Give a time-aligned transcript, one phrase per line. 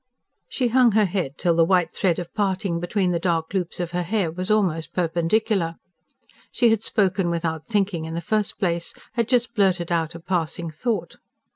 [0.49, 3.91] She hung her head, till the white thread of parting between the dark loops of
[3.91, 5.75] her hair was almost perpendicular.
[6.51, 10.71] She had spoken without thinking in the first place had just blurted out a passing
[10.71, 11.17] thought.